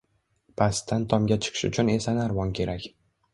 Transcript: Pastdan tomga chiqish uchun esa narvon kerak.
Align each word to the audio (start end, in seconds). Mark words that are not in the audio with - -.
Pastdan 0.61 1.05
tomga 1.11 1.37
chiqish 1.47 1.67
uchun 1.69 1.93
esa 1.97 2.15
narvon 2.21 2.57
kerak. 2.63 2.89